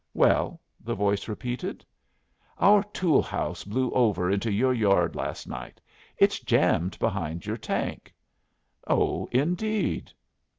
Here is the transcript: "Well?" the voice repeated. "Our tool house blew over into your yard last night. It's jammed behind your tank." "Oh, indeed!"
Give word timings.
"Well?" 0.15 0.59
the 0.83 0.95
voice 0.95 1.27
repeated. 1.27 1.85
"Our 2.57 2.81
tool 2.85 3.21
house 3.21 3.63
blew 3.63 3.91
over 3.91 4.31
into 4.31 4.51
your 4.51 4.73
yard 4.73 5.15
last 5.15 5.47
night. 5.47 5.79
It's 6.17 6.39
jammed 6.39 6.97
behind 6.97 7.45
your 7.45 7.57
tank." 7.57 8.11
"Oh, 8.87 9.29
indeed!" 9.31 10.11